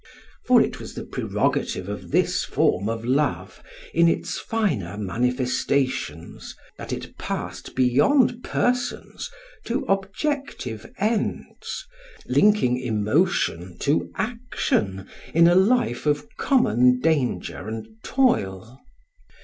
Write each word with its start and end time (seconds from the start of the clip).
For 0.47 0.59
it 0.63 0.79
was 0.79 0.95
the 0.95 1.03
prerogative 1.03 1.87
of 1.87 2.09
this 2.09 2.43
form 2.43 2.89
of 2.89 3.05
love, 3.05 3.61
in 3.93 4.07
its 4.07 4.39
finer 4.39 4.97
manifestations, 4.97 6.55
that 6.79 6.91
it 6.91 7.19
passed 7.19 7.75
beyond 7.75 8.43
persons 8.43 9.29
to 9.65 9.85
objective 9.87 10.91
ends, 10.97 11.85
linking 12.25 12.77
emotion 12.79 13.77
to 13.81 14.09
action 14.15 15.07
in 15.35 15.47
a 15.47 15.53
life 15.53 16.07
of 16.07 16.35
common 16.35 16.99
danger 16.99 17.67
and 17.67 17.85
toil. 18.03 18.81